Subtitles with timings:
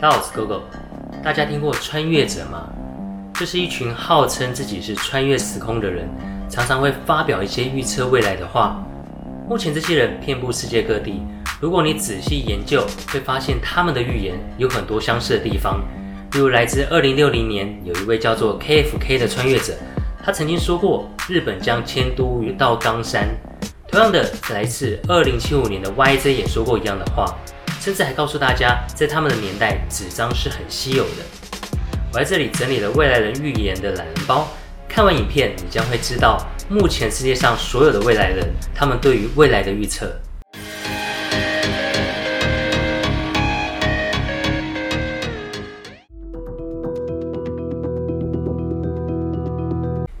[0.00, 0.60] 大家好，我是 GoGo。
[1.24, 2.68] 大家听过穿越者吗？
[3.34, 6.08] 这是一群号称自己是穿越时空的人，
[6.48, 8.80] 常常会发表一些预测未来的话。
[9.48, 11.20] 目前这些人遍布世界各地，
[11.60, 15.80] 如果你仔细研究，会发现他们的预言有很多相似的地方。
[16.30, 19.74] 例如，来自2060年有一位叫做 KFK 的穿越者，
[20.22, 23.28] 他曾经说过日本将迁都于到冈山。
[23.88, 27.36] 同样的，来自2075年的 YZ 也说过一样的话，
[27.80, 31.24] 甚至还告诉大家，在他们的年代，纸张是很稀有的。
[32.12, 34.48] 我在这里整理了未来人预言的懒人包，
[34.88, 36.38] 看完影片，你将会知道
[36.68, 40.10] 目前世界上所有的未来人，他们对于未来的预测。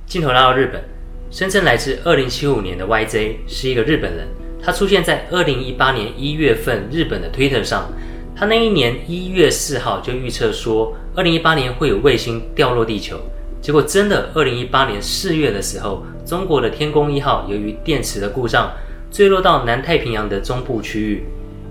[0.06, 0.82] 镜头拉到日本，
[1.30, 4.26] 声称来自二零七五年的 YZ 是一个日本人，
[4.68, 7.90] 他出现在二零一八年一月份日本的 Twitter 上。
[8.36, 13.18] 他那一年一月四号就预测说，二零一八年会有卫星掉落地球。
[13.62, 18.70] 结果真的，二零一八年四月的时候，中国的天宫一号由于电池的故障，
[19.10, 21.24] 坠落到南太平洋的中部区域。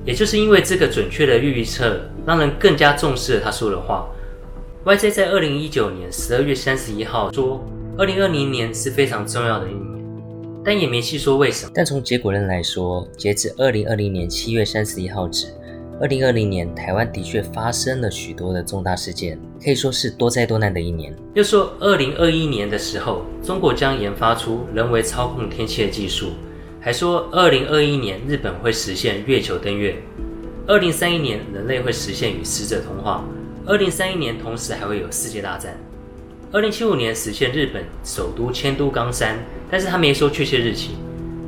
[0.04, 4.08] 也就是因为这个准确的预测，让人更加重视了他说的话。
[4.86, 7.64] YJ 在二零一九年十二月三十一号说。
[8.00, 9.97] 二零二零年是非常重要的一年，
[10.68, 11.72] 但也没细说为什么。
[11.74, 15.48] 但从结果论来说，截至二零二零年七月三十一号止，
[15.98, 21.16] 二零二零年台湾的确发生了许多的重大事件，可以说是多灾多难的一年。
[21.36, 26.32] 又说二零二一年的时候，中国将研发出人为操控天气的技术，
[26.82, 29.96] 还说二零二一年日本会实现月球登月，
[30.68, 33.24] 二零三一年人类会实现与死者通话，
[33.66, 35.78] 二零三一年同时还会有世界大战。
[36.50, 39.38] 二零七五年实现日本首都迁都冈山，
[39.70, 40.92] 但是他没说确切日期。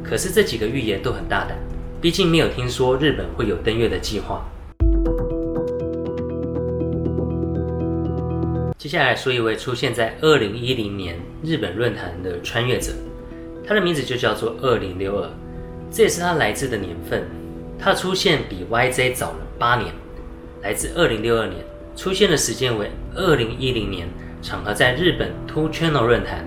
[0.04, 1.58] 可是这几个预言都很大胆，
[2.02, 4.44] 毕竟没有听说日本会有登月的计划。
[8.78, 12.92] 接下来说一位出现在二零一零年日本论坛的穿越者，
[13.66, 15.30] 他的名字就叫做二零六二，
[15.90, 17.24] 这也是他来自的年份。
[17.80, 19.94] 他出现比 YZ 早了八年，
[20.62, 21.64] 来自二零六二年，
[21.96, 24.06] 出现的时间为二零一零年。
[24.42, 26.46] 场合在日本 Two Channel 论坛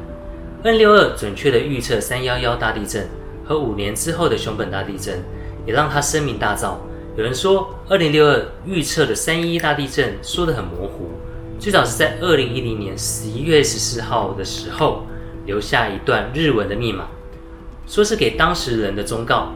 [0.63, 3.07] ，N 六二准确的预测三幺幺大地震
[3.45, 5.19] 和五年之后的熊本大地震，
[5.67, 6.77] 也让他声名大噪。
[7.17, 11.11] 有人说，二零六二预测的三一大地震说得很模糊，
[11.59, 15.05] 最早是在二零一零年十一月十四号的时候
[15.45, 17.09] 留下一段日文的密码，
[17.87, 19.53] 说是给当时人的忠告，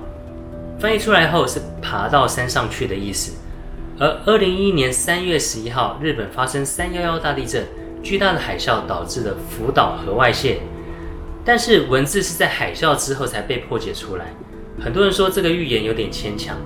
[0.78, 3.38] 翻译出来后是爬到山上去的意思。
[3.98, 7.64] 而二零一一年三月十一号，日本发生三幺幺大地震。
[8.06, 10.60] 巨大的海啸导致的福岛核外泄，
[11.44, 14.26] 但是文字是在海啸之后才被破解出来。
[14.78, 16.56] 很多人说这个预言有点牵强，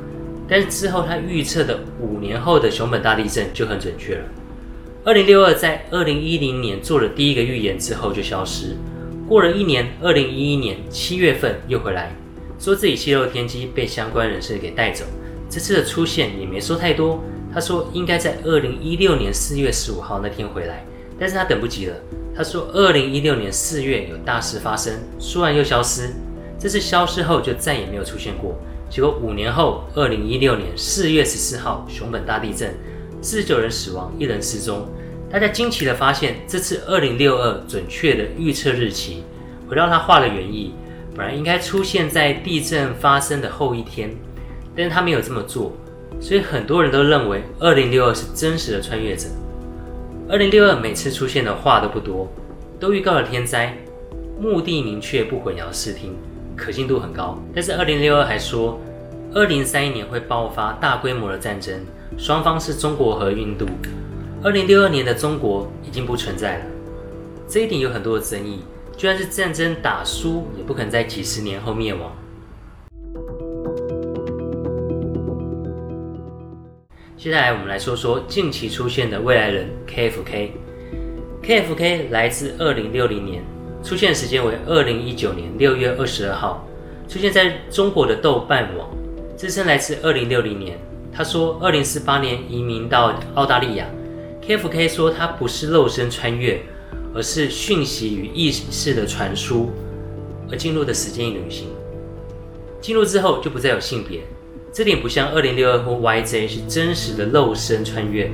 [0.47, 4.25] 但是之后他预测的五年后的熊本大地震就很准确了。
[5.03, 8.77] 二零六二在二零一零年做了第一个预言之后就消失，
[9.27, 12.15] 过了一年，二零一一年七月份又回来，
[12.59, 15.07] 说自己泄露天机被相关人士给带走。
[15.49, 20.85] 这次的出现也没说太多，他说应该在二零一六年四月十五号那天回来。
[21.21, 21.95] 但是他等不及了，
[22.35, 26.09] 他说，二零一六年四月有大事发生，说完又消失，
[26.59, 28.59] 这次消失后就再也没有出现过。
[28.89, 32.75] 结果五年后，二零一六年四月十四号，熊本大地震，
[33.21, 34.89] 四十九人死亡，一人失踪。
[35.31, 39.23] 大家惊奇的发现，这次二零六二准确的预测日期，
[39.69, 40.73] 回到他画的原意，
[41.15, 44.11] 本来应该出现在地震发生的后一天，
[44.75, 45.73] 但是他没有这么做，
[46.19, 49.29] 所以很多人都认为二零六二是真实的穿越者。
[50.31, 52.29] 二零六二每次出现的话都不多，
[52.79, 53.77] 都预告了天灾，
[54.41, 56.15] 目的明确，不混淆视听，
[56.57, 57.37] 可信度很高。
[57.53, 58.79] 但是二零六二还说，
[59.35, 61.85] 二零三一年会爆发大规模的战争，
[62.17, 63.67] 双方是中国和印度。
[64.41, 66.65] 二零六二年的中国已经不存在了，
[67.49, 68.61] 这一点有很多的争议。
[68.97, 72.13] 就算是战争打输，也不可能在几十年后灭亡。
[77.23, 80.53] 接下来我们来说说近期出现的未来人 KFK。
[81.43, 83.45] KFK 来自二零六零年，
[83.85, 86.67] 出现时间为二零一九年六月二十二号，
[87.07, 88.89] 出现在中国的豆瓣网，
[89.37, 90.79] 自称来自二零六零年。
[91.13, 93.85] 他说二零四八年移民到澳大利亚。
[94.43, 96.59] KFK 说他不是肉身穿越，
[97.15, 99.71] 而是讯息与意识的传输，
[100.51, 101.69] 而进入的时间旅行。
[102.81, 104.21] 进入之后就不再有性别。
[104.73, 108.31] 这点不像二零六二或 YZ 是真实的肉身穿越。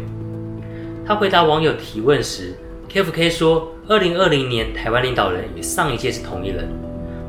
[1.06, 2.54] 他回答网友提问时
[2.92, 6.68] ，KFK 说，二零二零年台湾领导人与上一届是同一人。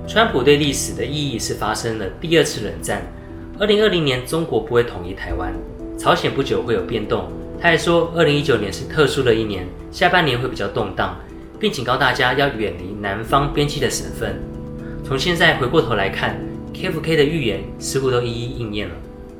[0.05, 3.01] 川普对历史的意义是发生了第二次冷战。
[3.57, 5.53] 二零二零年中国不会统一台湾，
[5.97, 7.31] 朝鲜不久会有变动，
[7.61, 11.17] 他还说，二零一九年是特殊的一年，下半年会比较动荡，
[11.57, 14.35] 并警告大家要远离南方边境的省份。
[15.03, 16.37] 从现在回过头来看
[16.81, 18.95] ，KFK 的预言似乎都一一应验了。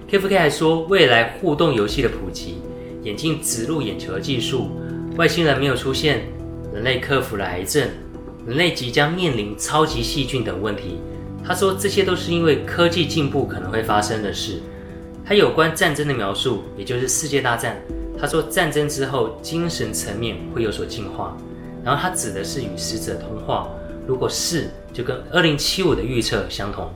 [0.09, 2.59] KFK 还说，未来互动游戏的普及、
[3.03, 4.71] 眼镜植入眼球的技术、
[5.17, 6.23] 外星人没有出现、
[6.73, 7.87] 人类克服了癌症、
[8.45, 10.97] 人类即将面临超级细菌等问题。
[11.45, 14.61] 他说，这些都是因为科技进步可能会发生的事。
[15.25, 17.77] 他有关战争的描述，也就是世界大战。
[18.19, 21.37] 他说，战争之后精神层面会有所进化。
[21.83, 23.69] 然后他指的是与死者通话。
[24.05, 26.89] 如果是，就跟二零七五的预测相同。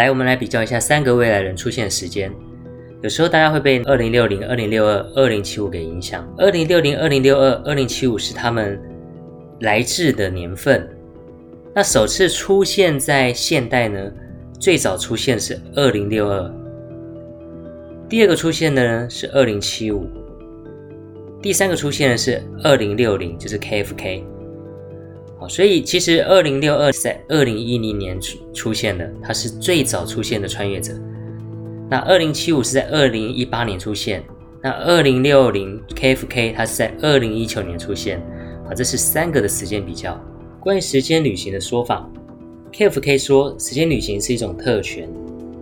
[0.00, 2.32] 来，我们来比较一下三个未来人出现的时间。
[3.02, 6.26] 有时候大家会被二零六零、二零六二、二零七五给影响。
[6.38, 8.80] 二零六零、二零六二、二零七五是他们。
[9.60, 10.88] 来自的年份，
[11.74, 14.10] 那首次出现在现代呢？
[14.58, 16.50] 最早出现是二零六二，
[18.08, 20.06] 第二个出现的呢是二零七五，
[21.42, 24.22] 第三个出现的是二零六零，就是 KFK。
[25.40, 30.92] 好，所以其实二零六二在二零一零年出出现的，它是最早出现的穿越者。
[31.88, 34.22] 那二零七五是在二零一八年出现，
[34.62, 38.20] 那二零六零 KFK 它是在二零一九年出现。
[38.68, 40.16] 啊这是三个的时间比较。
[40.60, 42.06] 关于时间旅行的说法
[42.70, 45.08] ，KFK 说，时间旅行是一种特权，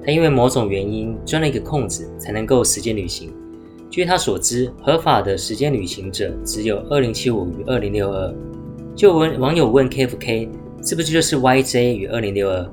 [0.04, 3.32] 他因为某种原因钻了一个空子，才能够时间旅行。
[3.88, 8.34] 据他所知，合法的时间旅行者只有二零七五与二零六二。
[8.98, 10.48] 就问网友问 KFK，
[10.84, 12.68] 是不是就是 YJ 与二零六二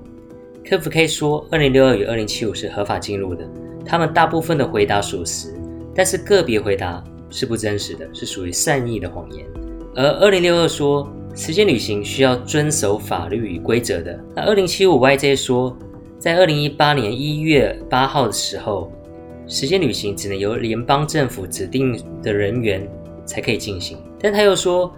[0.63, 3.47] ？KFK 说，二零六二与二零七五是合法进入的。
[3.85, 5.53] 他们大部分的回答属实，
[5.93, 9.45] 但是个别回答是不真实的，是属于善意的谎言。
[9.93, 14.19] 而二零六二说，时间旅行需要遵守法律与规则的。
[14.35, 15.77] 那二零七五 YJ 说，
[16.17, 18.91] 在二零一八年一月八号的时候，
[19.45, 22.81] 时间旅行只能由联邦政府指定的人员
[23.27, 23.99] 才可以进行。
[24.19, 24.91] 但他又说，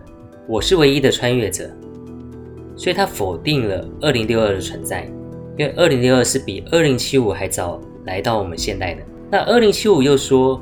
[0.47, 1.69] 我是唯一的穿越者，
[2.75, 5.03] 所以他否定了二零六二的存在，
[5.57, 9.03] 因为二零六二是比二零七五还早来到我们现代的。
[9.29, 10.61] 那二零七五又说。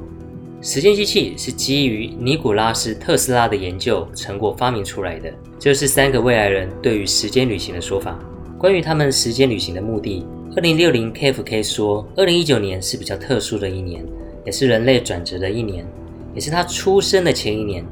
[0.62, 5.32] 时间机器是基于尼古拉斯·特斯拉的研究成果发明出来的。
[5.60, 8.18] 这是三个未来人对于时间旅行的说法。
[8.58, 14.04] 关于他们时间旅行的目的，二零六零 KFK 说，二零一九年是比较特殊的一年，
[14.44, 15.86] 也是人类转折的一年，
[16.34, 17.86] 也是他出生的前一年，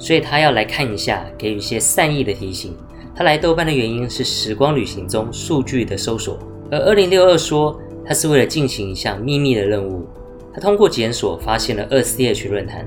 [0.00, 2.74] 所以他要来看一下，给予一些善意的提醒。
[3.14, 6.38] 他来豆瓣的原因是时光旅行中数据的搜索，
[6.70, 10.06] 而二零六二说，他是为了进行一项秘密的任务。
[10.54, 12.86] 他通过检索发现了二 C H 论坛。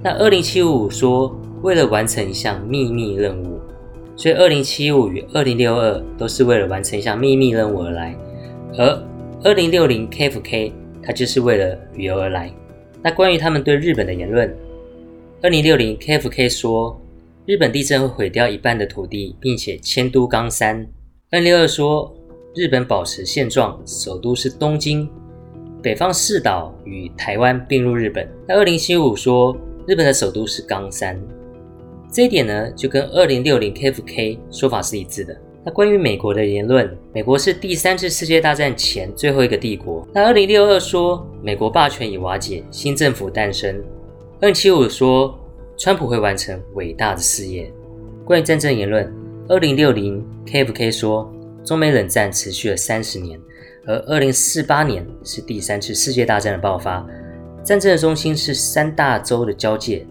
[0.00, 3.58] 那二零七五说，为了完成一项秘密任务，
[4.14, 8.14] 所以二零七五与二零六二都是为了完成一项秘密任务而来。
[8.78, 9.02] 而
[9.42, 10.72] 二零六零 KFK
[11.02, 12.50] 他就是为了旅游而来。
[13.02, 14.54] 那关于他们对日本的言论，
[15.42, 16.98] 二零六零 KFK 说，
[17.44, 20.86] 日本地震会毁掉一半的土地，并且迁都冈山。
[21.30, 22.14] 二六二说，
[22.54, 25.08] 日本保持现状，首都是东京。
[25.82, 28.26] 北方四岛与台湾并入日本。
[28.48, 29.54] 那二零七五说
[29.86, 31.20] 日本的首都是冈山，
[32.10, 35.36] 这一点呢就跟二零六零 KFK 说法是一致的。
[35.62, 40.08] 那关于美国的言论，美国是第三次世界大战前最后一个帝国。
[40.14, 43.82] 那二零六二说美国霸权已瓦解，新政府诞生。
[44.44, 45.34] 二零七五说
[45.78, 47.72] 川普会完成伟大的事业。
[48.26, 49.10] 关于战争言论，
[49.48, 51.32] 二零六零 KFK 说
[51.64, 53.40] 中美冷战持续了三十年。
[53.86, 57.06] 而二零四八年是第三次世界大战的爆发，
[57.64, 60.06] 战争的中心是三大洲的交界，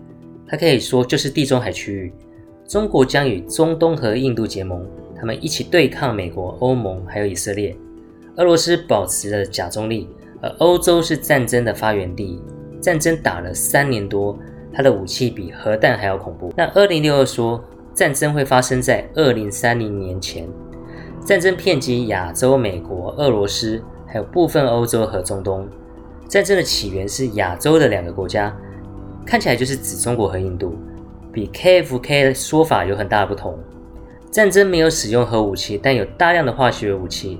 [0.48, 2.12] 它可以说就是地中海区域。
[2.68, 4.84] 中国将与中东和印度结盟，
[5.16, 7.78] 他们一起对抗美国、欧盟还有以色列。
[8.38, 10.10] 俄罗斯保持了假中立，
[10.42, 12.42] 而欧洲是战争的发源地，
[12.84, 14.38] 战争打了三年多，
[14.74, 16.52] 它的武器比核弹还要恐怖。
[16.58, 17.64] 那二零六二说，
[17.94, 20.46] 战争会发生在二零三零年前。
[21.26, 25.66] 战争遍及亚洲、美国、俄罗斯，还有部分欧洲和中东。
[26.28, 28.54] 战争的起源是亚洲的两个国家，
[29.26, 30.76] 看起来就是指中国和印度，
[31.32, 33.58] 比 KFK 的说法有很大的不同。
[34.30, 37.40] 战争没有使用核武器，但有大量的化学武器，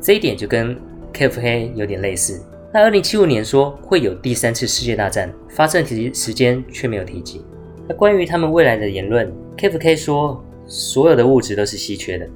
[0.00, 0.74] 这一点就跟
[1.12, 2.40] KFK 有点类似。
[2.80, 7.44] 二零七五年说会有第三次世界大战，发生时时间却没有提及。
[7.88, 12.26] 那关于他们未来的言论，KFK 说所有的物质都是稀缺的。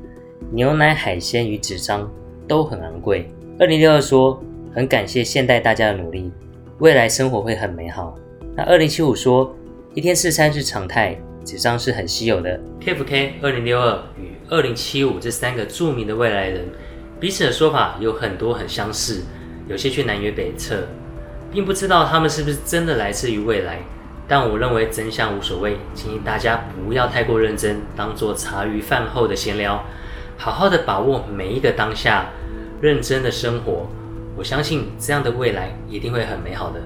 [0.51, 2.11] 牛奶、海鲜与纸张
[2.49, 3.29] 都很昂贵。
[3.59, 4.43] 二零六二说，
[4.75, 6.33] 很感谢现代大家的努力，
[6.79, 8.15] 未来生活会很美好。
[8.57, 9.55] 那二零七五说，
[9.95, 12.59] 一天四餐是常态，纸张是很稀有的。
[12.81, 16.69] KFK 二零六二与二零七五这三个著名的未来人，
[17.21, 19.23] 彼此的说法有很多很相似，
[19.69, 20.89] 有些却南辕北辙，
[21.53, 23.79] 并不知道他们是不是真的来自于未来。
[24.29, 29.85] 但我认为真相无所谓，请大家不要太过认真，当做茶余饭后的闲聊，
[30.39, 32.31] 好好的把握每一个当下，
[32.81, 33.89] 认真的生活。
[34.37, 36.81] 我相信这样的未来一定会很美好的。